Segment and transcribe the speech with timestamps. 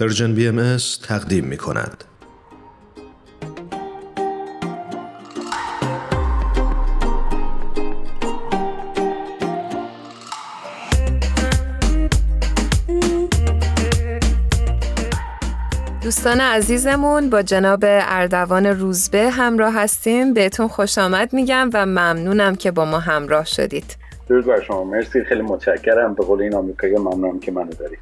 [0.00, 2.04] پرژن بی ام تقدیم می کند.
[16.02, 20.34] دوستان عزیزمون با جناب اردوان روزبه همراه هستیم.
[20.34, 23.96] بهتون خوش آمد میگم و ممنونم که با ما همراه شدید.
[24.28, 25.24] درود بر شما مرسی.
[25.24, 26.14] خیلی متشکرم.
[26.14, 27.98] به قول این آمریکایی ممنونم که منو دارید.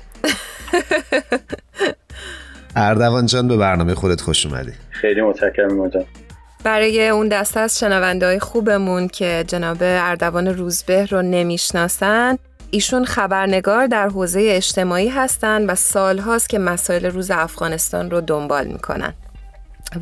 [2.77, 4.73] اردوان جان به برنامه خودت خوش اومدی.
[4.91, 6.05] خیلی متشکرم جان.
[6.65, 12.39] برای اون دسته از شنونده های خوبمون که جناب اردوان روزبه رو نمی‌شناسن
[12.71, 19.15] ایشون خبرنگار در حوزه اجتماعی هستند و سالهاست که مسائل روز افغانستان رو دنبال می‌کنن.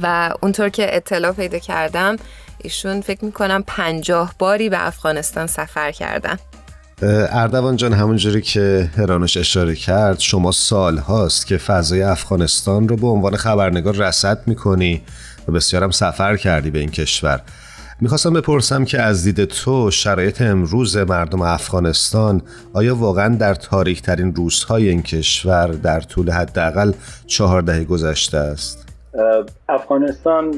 [0.03, 2.17] و اونطور که اطلاع پیدا کردم
[2.59, 6.39] ایشون فکر می‌کنم پنجاه باری به افغانستان سفر کردن.
[7.03, 13.07] اردوان جان همونجوری که هرانوش اشاره کرد شما سال هاست که فضای افغانستان رو به
[13.07, 15.03] عنوان خبرنگار رسد می‌کنی
[15.49, 17.41] و بسیارم سفر کردی به این کشور
[18.01, 24.35] می‌خواستم بپرسم که از دید تو شرایط امروز مردم افغانستان آیا واقعا در تاریک ترین
[24.35, 26.93] روزهای این کشور در طول حداقل
[27.27, 28.87] چهار دهه گذشته است؟
[29.69, 30.55] افغانستان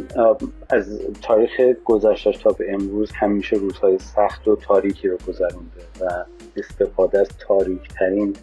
[0.70, 1.50] از تاریخ
[1.84, 6.24] گذشتش تا به امروز همیشه روزهای سخت و تاریکی رو گذرونده و
[6.56, 8.36] استفاده از تاریک ترین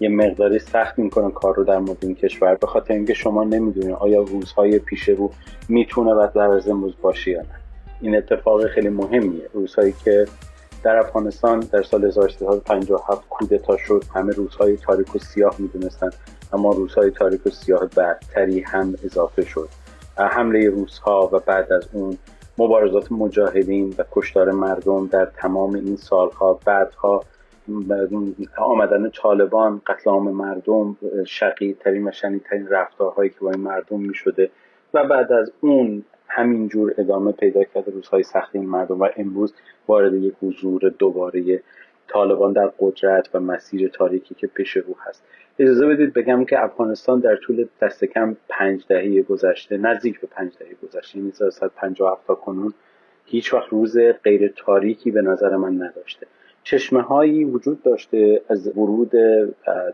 [0.00, 3.96] یه مقداری سخت می‌کنه کار رو در مورد این کشور به خاطر اینکه شما نمی‌دونید
[3.96, 5.30] آیا روزهای پیش رو
[5.68, 7.60] می‌تونه و در از امروز باشه یا نه.
[8.00, 9.48] این اتفاق خیلی مهمیه.
[9.52, 10.26] روزهایی که
[10.82, 16.10] در افغانستان در سال 1357 کودتا شد همه روزهای تاریک و سیاه می‌دونستن
[16.52, 19.68] اما روزهای تاریک و سیاه بدتری هم اضافه شد.
[20.16, 22.18] حمله روزها و بعد از اون
[22.58, 27.24] مبارزات مجاهدین و کشتار مردم در تمام این سالها بعدها
[28.56, 32.10] آمدن طالبان قتل عام مردم شقی ترین و
[32.50, 34.50] ترین رفتارهایی که با این مردم می شده
[34.94, 39.54] و بعد از اون همینجور ادامه پیدا کرده روزهای سخت این مردم و امروز
[39.88, 41.62] وارد یک حضور دوباره
[42.08, 45.24] طالبان در قدرت و مسیر تاریکی که پیش رو هست.
[45.58, 50.52] اجازه بدید بگم که افغانستان در طول دست کم پنج دهه گذشته نزدیک به پنج
[50.58, 51.32] دهه گذشته یعنی
[52.26, 52.72] تا کنون
[53.24, 56.26] هیچ وقت روز غیر تاریکی به نظر من نداشته.
[56.66, 59.12] چشمه هایی وجود داشته از ورود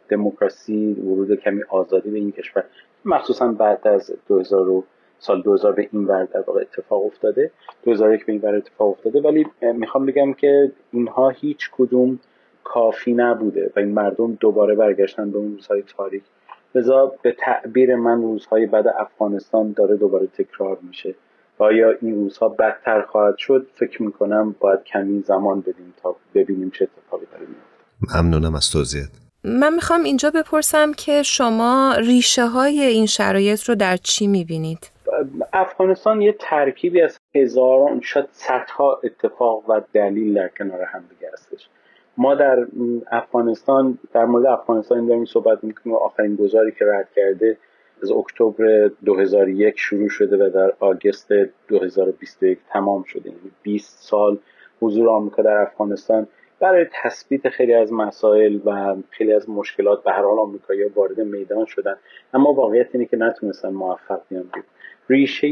[0.09, 2.65] دموکراسی ورود کمی آزادی به این کشور.
[3.05, 4.83] مخصوصا بعد از 2000
[5.19, 7.51] سال 2000 به این ور در واقع اتفاق افتاده.
[7.85, 9.21] 2001 به این ور اتفاق افتاده.
[9.21, 12.19] ولی می‌خوام بگم که اینها هیچ کدوم
[12.65, 16.23] کافی نبوده و این مردم دوباره برگشتن به اون روزهای تاریک.
[16.75, 21.15] لذا به تعبیر من روزهای بعد افغانستان داره دوباره تکرار میشه.
[21.59, 26.89] آیا این روزها بدتر خواهد شد؟ فکر می‌کنم باید کمی زمان بدیم تا ببینیم چه
[26.97, 29.11] اتفاقی داره میفته ممنونم از توضیحت.
[29.45, 34.91] من می‌خوام اینجا بپرسم که شما ریشه های این شرایط رو در چی می‌بینید؟
[35.53, 41.69] افغانستان یه ترکیبی از هزاران شاید صدها اتفاق و دلیل در کنار هم دیگه هستش.
[42.17, 42.67] ما در
[43.13, 47.57] افغانستان در مورد افغانستان داریم صحبت می‌کنیم و آخرین گذاری که رد کرده
[48.03, 51.33] از اکتبر 2001 شروع شده و در آگست
[51.69, 53.29] 2021 تمام شده.
[53.29, 54.39] یعنی 20 سال
[54.81, 56.27] حضور آمریکا در افغانستان
[56.61, 61.65] برای تثبیت خیلی از مسائل و خیلی از مشکلات به هر حال آمریکایی‌ها وارد میدان
[61.65, 61.97] شدن.
[62.35, 64.45] اما واقعیت اینه که نتونستن موفق بیان.
[65.09, 65.49] ریشه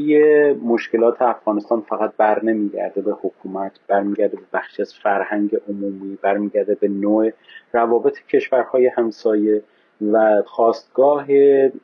[0.53, 6.89] مشکلات افغانستان فقط بر نمیگرده به حکومت برمیگرده به بخشی از فرهنگ عمومی برمیگرده به
[6.89, 7.31] نوع
[7.73, 9.63] روابط کشورهای همسایه.
[10.13, 11.27] و خواستگاه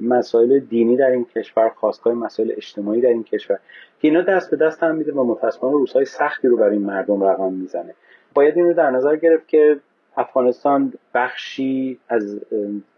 [0.01, 3.59] مسائل دینی در این کشور خواستگاه مسائل اجتماعی در این کشور
[4.01, 7.25] که اینا دست به دست هم میده و متاسفانه روزهای سختی رو برای این مردم
[7.25, 7.95] رقم می‌زنه.
[8.35, 9.81] باید این رو در نظر گرفت که
[10.17, 12.41] افغانستان بخشی از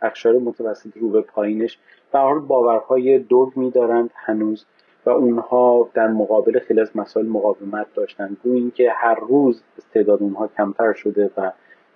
[0.02, 1.78] اقشار متوسط رو به پایینش
[2.12, 4.66] به حال باورهای دوگمی دارند هنوز
[5.06, 10.48] و اونها در مقابل خیلی از مسائل مقاومت داشتن گویا اینکه هر روز استعداد اونها
[10.56, 11.52] کمتر شده و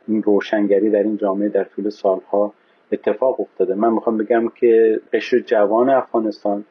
[0.09, 2.53] این روشنگری در این جامعه در طول سالها
[2.93, 3.75] اتفاق افتاده.
[3.75, 6.65] من می‌خوام بگم که قشر جوان افغانستان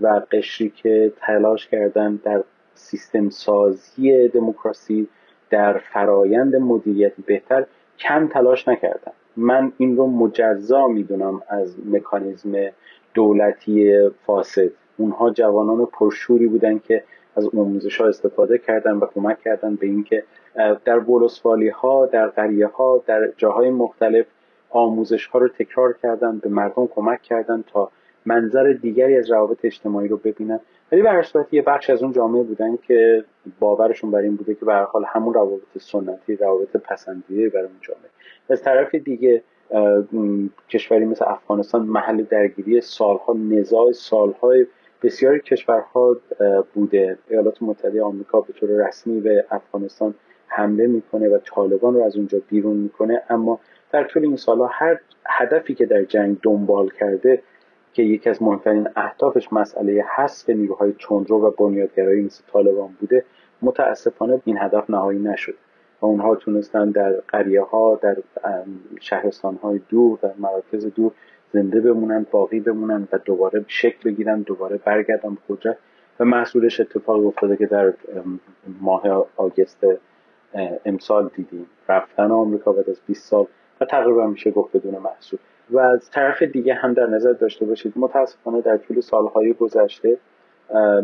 [0.00, 2.44] و قشری که تلاش کردن در
[2.74, 5.08] سیستم سازی دموکراسی
[5.50, 7.66] در فرایند مدیریت بهتر
[7.98, 9.12] کم تلاش نکردن.
[9.36, 12.52] من این رو مجزا می‌دونم از مکانیزم
[13.14, 14.70] دولتی فاسد.
[14.96, 17.04] اونها جوانان پرشوری بودن که
[17.36, 20.24] از آموزش ها استفاده کردن و کمک کردن به اینکه
[20.84, 24.26] در بولوسوالی ها در قریه ها در جاهای مختلف
[24.70, 27.90] آموزش ها رو تکرار کردن به مردم کمک کردن تا
[28.26, 30.60] منظر دیگری از روابط اجتماعی رو ببینن.
[30.92, 33.24] ولی به صورت یه بخش از اون جامعه بودن که
[33.60, 38.10] باورشون بر این بوده که به حال همون روابط سنتی روابط پسندیده برای اون جامعه.
[38.50, 39.42] از طرف دیگه
[40.70, 44.66] کشوری مثل افغانستان محل درگیری سالها نزاع سالهای
[45.02, 46.16] بسیاری کشورها
[46.74, 47.18] بوده.
[47.28, 50.14] ایالات متحده آمریکا به طور رسمی به افغانستان
[50.46, 53.22] حمله می‌کنه و طالبان رو از اونجا بیرون می‌کنه.
[53.30, 53.60] اما
[53.92, 57.42] در طول این سالها هر هدفی که در جنگ دنبال کرده
[57.92, 63.24] که یکی از مهمترین اهدافش مسئله حذف نیروهای تندرو و بنیادگرایی مثل طالبان بوده
[63.62, 65.54] متاسفانه این هدف نهایی نشد
[66.00, 68.16] و اونها تونستن در قریه ها در
[69.00, 71.12] شهرستان های دور در مراکز دور
[71.52, 75.78] زنده بمونن باقی بمونن و دوباره شکل بگیرن دوباره برگردن به قدرت
[76.20, 77.92] و محصولش اتفاق افتاده که در
[78.80, 79.86] ماه آگست
[80.84, 81.66] امسال دیدیم.
[81.88, 83.46] رفتن آمریکا بعد از 20 سال
[83.80, 85.38] و تقریبا میشه گفت بدون محصول.
[85.70, 90.16] و از طرف دیگه هم در نظر داشته باشید متاسفانه در طول سالهای گذشته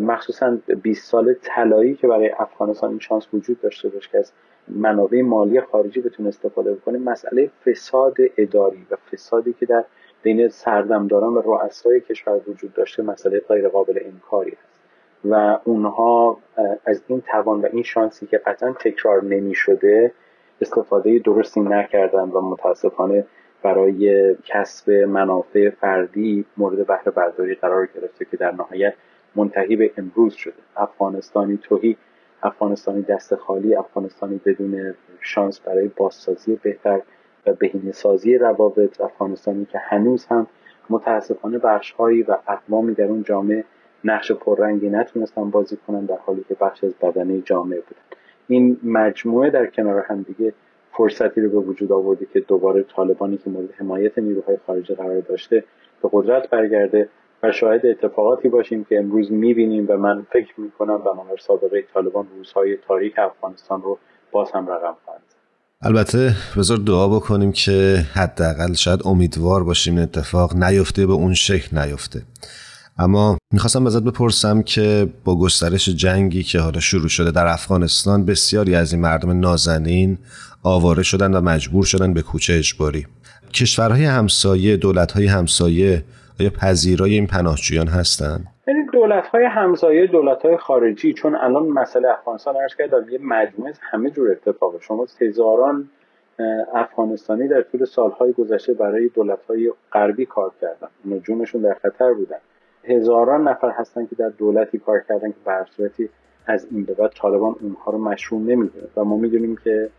[0.00, 4.32] مخصوصا 20 سال طلایی که برای افغانستان این شانس وجود داشته باشه که از
[4.68, 9.84] منابع مالی خارجی بتونه استفاده بکنه مسئله فساد اداری و فسادی که در
[10.22, 14.80] بین سردمداران و رؤسای کشور وجود داشته مسئله غیر قابل انکاری است.
[15.24, 16.38] و اونها
[16.84, 20.12] از این توان و این شانسی که قطعا تکرار نمی شده
[20.60, 23.24] استفاده درستی نکردن و متاسفانه
[23.62, 28.94] برای کسب منافع فردی مورد بهره برداری قرار گرفته که در نهایت
[29.36, 30.54] منتهی به امروز شده.
[30.76, 31.96] افغانستانی توهی
[32.42, 37.00] افغانستانی دست خالی افغانستانی بدون شانس برای بازسازی بهتر
[37.46, 40.46] و بهینه سازی روابط افغانستانی که هنوز هم
[40.90, 43.64] متاسفانه بخشهایی و اقوامی در اون جامعه
[44.04, 48.23] نقش پررنگی نتونستن بازی کنن در حالی که بخش از بدنه جامعه بودن.
[48.48, 50.52] این مجموعه در کنار هم دیگه
[50.96, 55.64] فرصتی رو به وجود آورده که دوباره طالبانی که مورد حمایت نیروهای خارجی قرار داشته
[56.02, 57.08] به قدرت برگرده
[57.42, 62.76] و شاهد اتفاقاتی باشیم که امروز می‌بینیم و من فکر می‌کنم بنابر سابقه طالبان روزهای
[62.88, 63.98] تاریک افغانستان رو
[64.32, 65.22] باز هم رقم خواهند
[65.82, 72.22] البته بذار دعا بکنیم که حداقل شاید امیدوار باشیم اتفاق نیفته به اون شکل نیفته.
[72.98, 78.74] اما می‌خواستم ازت بپرسم که با گسترش جنگی که حالا شروع شده در افغانستان بسیاری
[78.74, 80.18] از این مردم نازنین
[80.62, 83.06] آواره شدن و مجبور شدن به کوچه اجباری.
[83.54, 86.04] کشورهای همسایه دولتهای همسایه
[86.40, 92.08] آیا پذیرای این پناهجویان هستند یعنی دولت های همسایه دولت های خارجی چون الان مسئله
[92.08, 94.78] افغانستان ارز کردم یه مجموعه همه جور اتفاقه.
[94.80, 95.88] شما هزاران
[96.74, 100.88] افغانستانی در طول سالهای گذشته برای دولت های غربی کار کردن.
[101.04, 102.36] اونا جونشون در خطر بودن.
[102.88, 106.08] هزاران نفر هستن که در دولتی کار کردن که به صورتی
[106.46, 109.90] از این به بعد طالبان اونها رو مشروع نمی‌دونه و ما می‌دونیم که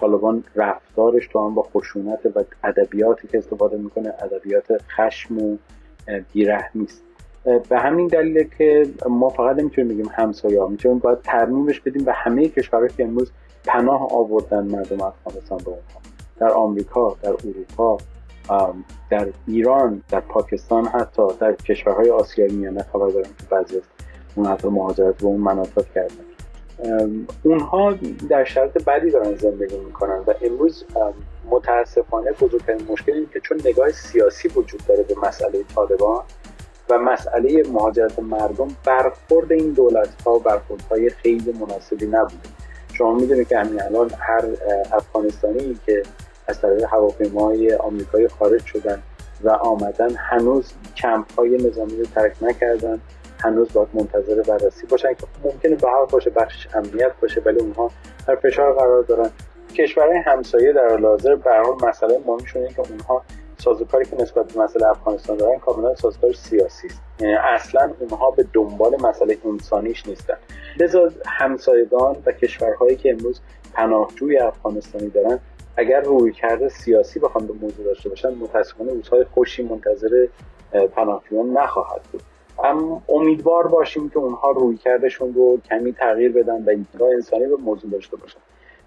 [0.00, 5.56] طالبان رفتارش تو هم با خشونت و ادبیاتی که استفاده می‌کنه ادبیات خشم و
[6.32, 7.02] بیرحمی است
[7.68, 12.12] به همین دلیل که ما فقط نمی‌تونیم بگیم همسایه ها می‌تونیم باید ترمیمش بدیم به
[12.12, 13.32] همه کشورهایی که امروز
[13.66, 16.00] پناه آوردن مردم افغانستان به اونها
[16.36, 17.98] در آمریکا در اروپا
[19.10, 23.82] در ایران در پاکستان حتی در کشورهای آسیای میانه خبر دارم که بعضی از
[24.34, 26.24] اون حتی مهاجرت به اون مناطق کردن.
[27.42, 27.94] اونها
[28.28, 30.84] در شرط بدی دارن زندگی می‌کنن و امروز
[31.50, 36.22] متاسفانه بزرگترین مشکل اینه که چون نگاه سیاسی وجود داره به مسئله طالبان
[36.90, 42.48] و مسئله مهاجرت مردم برخورد این دولت ها برخوردهای خیلی مناسبی نبوده.
[42.92, 44.44] شما می‌دونید که همین الان هر
[44.92, 46.02] افغانستانی که
[46.46, 49.02] از طریق هواپیماهای آمریکایی خارج شدن
[49.42, 53.00] و آمدن هنوز کمپ های نظامی رو ترک نکردن.
[53.40, 57.90] هنوز باید منتظر بررسی باشن که ممکنه به باشه بخش امنیت باشه ولی اونها
[58.26, 59.30] در فشار قرار دارن.
[59.74, 61.50] کشورهای همسایه در حال حاضر به
[61.88, 63.22] مسئله مهمشون که اونها
[63.58, 67.00] سازوکاری که نسبت به مسئله افغانستان دارن کاملا سازوکار سیاسی است.
[67.20, 70.34] یعنی اصلا اونها به دنبال مسئله انسانیش نیستن.
[70.80, 73.40] لذا همسایگان و کشورهایی که امروز
[73.74, 75.40] پناهجوی افغانستانی دارن
[75.76, 80.26] اگر روی کرده سیاسی بخوان به موضوع داشته باشن متاسفانه روزهای خوشی منتظر
[80.92, 82.22] پناهجویان نخواهد بود.
[82.64, 87.56] اما امیدوار باشیم که اونها روی کردشون رو کمی تغییر بدن و نگاه انسانی به
[87.56, 88.40] موضوع داشته باشن.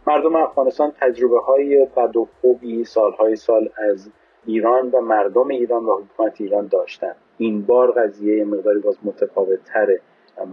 [0.07, 4.09] مردم افغانستان تجربه های بد و خوبی سالهای سال از
[4.45, 7.15] ایران و مردم ایران و حکومت ایران داشتن.
[7.37, 10.01] این بار قضیه مقداری باز متفاوت تره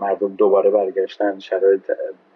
[0.00, 1.90] مردم دوباره برگشتن شرایط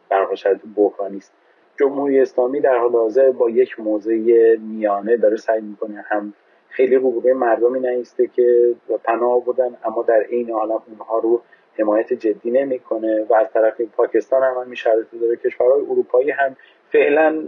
[0.09, 1.33] برای شرایط بحرانی است.
[1.80, 6.32] جمهوری اسلامی در حال حاضر با یک موضع میانه داره سعی می‌کنه هم
[6.68, 11.40] خیلی حقوق مردمی نیسته که پناه بودن اما در عین حال اونها رو
[11.78, 15.37] حمایت جدی نمی‌کنه و از طرف پاکستان هم همین شرایطی داره.
[15.37, 16.56] کشورهای اروپایی هم
[16.92, 17.47] فعلا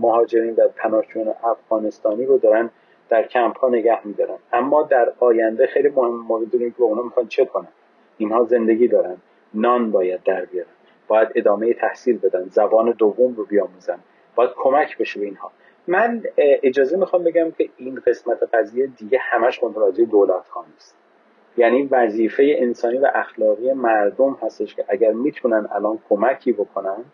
[0.00, 2.70] مهاجرین در پناهجویان افغانستانی رو دارن
[3.08, 4.38] در کمپ ها نگه میدارن.
[4.52, 7.68] اما در آینده خیلی مهم بدونیم که اونا می‌خوان چه کنن.
[8.18, 9.16] اینها زندگی دارن.
[9.54, 10.70] نان باید در بیارن.
[11.12, 13.98] باید ادامه تحصیل بدن زبان دوم رو بیاموزن
[14.34, 15.50] باید کمک بشه به اینها.
[15.86, 20.96] من اجازه می‌خوام بگم که این قسمت قضیه دیگه همش متوجه دولت ها نیست.
[21.56, 27.04] یعنی وظیفه انسانی و اخلاقی مردم هستش که اگر می‌تونن الان کمکی بکنن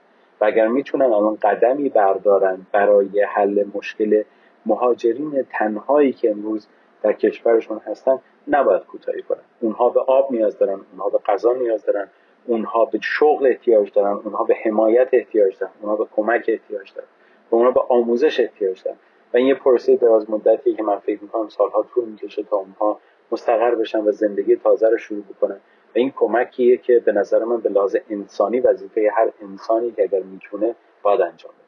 [0.40, 4.22] و اگر می‌تونن الان قدمی بردارن برای حل مشکل
[4.66, 6.68] مهاجرین تنهایی که امروز
[7.02, 9.42] در کشورشون هستن نباید کوتاهی کنن.
[9.60, 12.08] اونها به آب نیاز دارن اونها به غذا نیاز دارن.
[12.48, 17.08] اونها به شغل احتیاج دارن اونها به حمایت احتیاج دارن اونها به کمک احتیاج دارن
[17.50, 18.96] و اونها به آموزش احتیاج دارن.
[19.34, 23.00] و این یه پروسه دراز مدتی که من فکر می‌کنم سالها طول می‌کشه تا اونها
[23.32, 25.56] مستقر بشن و زندگی تازه رو شروع بکنن.
[25.94, 30.20] و این کمکیه که به نظر من به لحاظ انسانی وظیفه هر انسانی که اگر
[30.20, 31.67] می‌تونه باید انجام بده.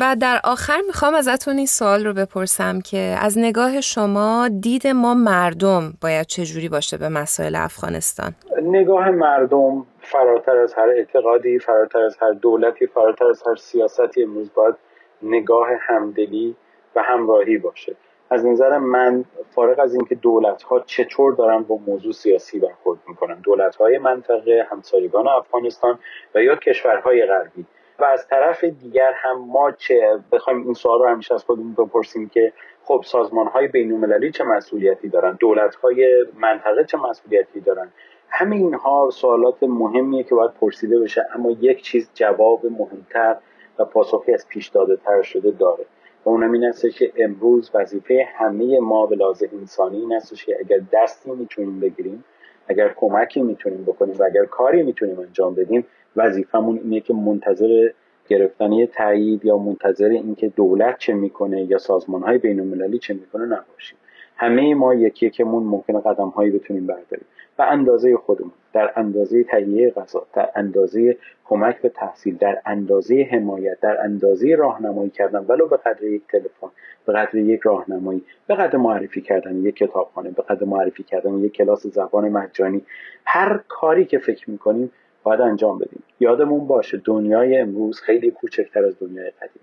[0.00, 5.14] و در آخر می‌خوام ازتون این سوال رو بپرسم که از نگاه شما دید ما
[5.14, 12.16] مردم باید چجوری باشه به مسائل افغانستان؟ نگاه مردم فراتر از هر اعتقادی فراتر از
[12.20, 14.74] هر دولتی فراتر از هر سیاستی امروز باید
[15.22, 16.56] نگاه همدلی
[16.96, 17.96] و همراهی باشه.
[18.30, 23.40] از نظر من فارغ از اینکه دولت ها چطور دارن با موضوع سیاسی برخورد می‌کنن.
[23.40, 25.98] دولت های منطقه همسایگان افغانستان
[26.34, 27.66] و یا کشورهای غربی.
[27.98, 32.28] و از طرف دیگر هم ما چه بخوایم این سوال رو همیشه از خودمون بپرسیم
[32.28, 32.52] که
[32.84, 37.92] خب سازمان های بین چه مسئولیتی دارن؟ دولت های منطقه چه مسئولیتی دارن؟
[38.28, 43.36] همه اینها سوالات مهمیه که باید پرسیده بشه اما یک چیز جواب مهمتر
[43.78, 45.84] و پاسخی از پیش داده تر شده داره.
[46.24, 49.16] و اونم این است که امروز وظیفه همه ما به
[49.52, 52.24] انسانی این است که اگر دستی می‌تونیم بگیریم
[52.68, 57.90] اگر کمکی می‌تونیم بکنیم و اگر کاری می‌تونیم انجام بدیم وظیفمون اینه که منتظر
[58.28, 63.44] گرفتن تایید یا منتظر اینکه دولت چه می‌کنه یا سازمان های بین المللی چه می‌کنه
[63.44, 63.98] نباشیم.
[64.36, 67.26] همه ما یکی یکمون ممکنه قدم هایی بتونیم برداریم.
[67.58, 73.80] و اندازه خودمون در اندازه تهیه غذا در اندازه کمک به تحصیل در اندازه حمایت
[73.80, 76.68] در اندازه راهنمایی کردن ولو به قدر یک تلفن
[77.06, 81.52] به قدر یک راهنمایی به قدر معرفی کردن یک کتابخانه به قدر معرفی کردن یک
[81.52, 82.82] کلاس زبان مجانی
[83.24, 86.02] هر کاری که فکر می‌کنیم باید انجام بدیم.
[86.20, 89.62] یادمون باشه دنیای امروز خیلی کوچکتر از دنیای قدیم.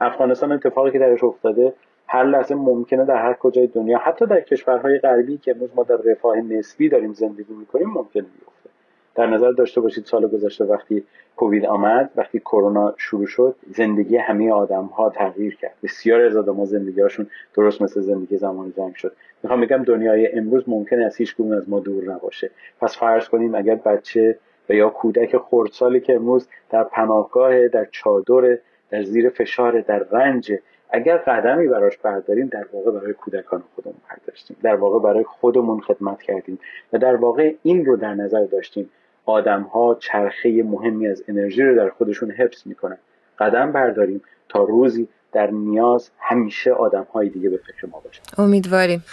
[0.00, 1.72] افغانستان اتفاقی که درش افتاده
[2.06, 5.96] هر لحظه ممکنه در هر کجای دنیا حتی در کشورهای غربی که امروز ما در
[5.96, 8.70] رفاه نسبی داریم زندگی می‌کنیم ممکنه بیفته.
[9.14, 11.04] در نظر داشته باشید سال گذشته وقتی
[11.36, 15.74] کووید آمد وقتی کرونا شروع شد زندگی همه آدم ها تغییر کرد.
[15.82, 16.66] بسیار از آدم ها
[17.02, 19.12] هاشون درست مثل زندگی زمان جنگ شد.
[19.42, 22.50] می‌خوام بگم دنیای امروز ممکنه از هیچ از ما دور نباشه.
[22.80, 24.38] پس فرض کنیم اگر بچه
[24.70, 28.58] و یا کودک خردسالی که امروز در پناهگاه در چادر
[28.90, 30.52] در زیر فشار در رنج
[30.90, 34.56] اگر قدمی براش برداریم در واقع برای کودکان خودمون برداشتیم.
[34.62, 36.58] در واقع برای خودمون خدمت کردیم.
[36.92, 38.90] و در واقع این رو در نظر داشتیم.
[39.26, 42.98] آدم ها چرخه مهمی از انرژی رو در خودشون حفظ می‌کنن.
[43.38, 48.22] قدم برداریم تا روزی در نیاز همیشه آدم های دیگه به فکر ما باشن.
[48.38, 49.04] امیدواریم.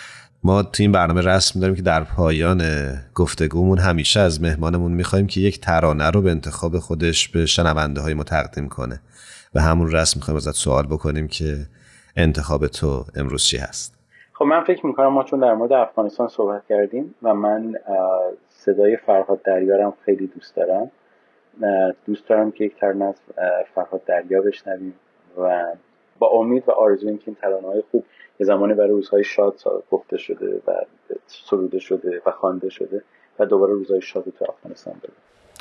[0.47, 2.61] ما تو این برنامه رسم داریم که در پایان
[3.15, 8.13] گفتگومون همیشه از مهمانمون می‌خوایم که یک ترانه رو به انتخاب خودش به شنونده های
[8.13, 8.99] ما تقدیم کنه
[9.55, 11.55] و همون رسم می‌خوایم ازت سوال بکنیم که
[12.15, 13.93] انتخاب تو امروز چی هست؟
[14.33, 17.75] خب من فکر می‌کنم ما چون در مورد افغانستان صحبت کردیم و من
[18.49, 20.91] صدای فرهاد دریارم خیلی دوست دارم.
[22.05, 23.15] دوست دارم که یک ترانه از
[23.75, 24.93] فرهاد دریا بشنویم
[25.37, 25.65] و
[26.19, 28.05] با امید و آرزو اینکه این ترانه های خوب
[28.39, 29.55] یه زمانی برای روزهای شاد
[29.91, 30.71] گفته شده و
[31.27, 33.03] سروده شده و خوانده شده
[33.39, 35.13] و دوباره روزهای شاد تو افغانستان بده.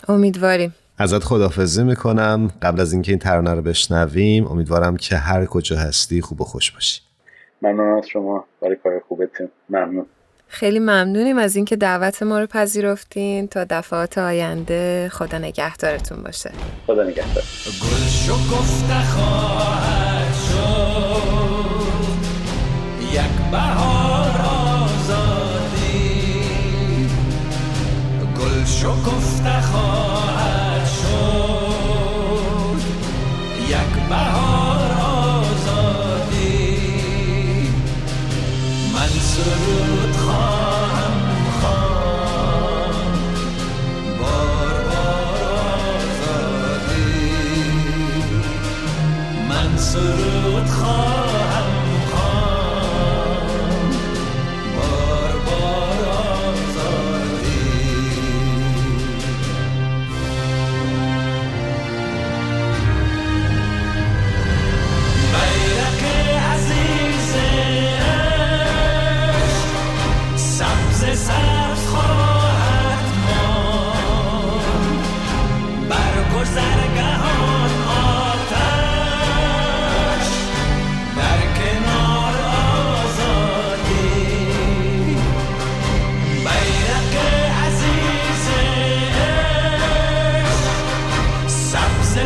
[0.08, 0.74] امیدواریم.
[0.98, 2.50] ازت خدافزی می‌کنم.
[2.62, 6.70] قبل از اینکه این ترانه رو بشنویم امیدوارم که هر کجا هستی خوب و خوش
[6.70, 7.00] باشی.
[7.62, 8.44] ممنون از شما.
[8.62, 9.48] برای کار خوبتون.
[9.68, 10.06] ممنون.
[10.48, 13.48] خیلی ممنونیم از اینکه دعوت ما رو پذیرفتین.
[13.48, 16.50] تا دفعات آینده خدا نگهدارتون باشه.
[16.86, 17.44] خدا نگهدار.
[17.82, 21.45] گل گفته خواهد شد.
[23.46, 23.85] یک بهار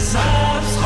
[0.01, 0.80] as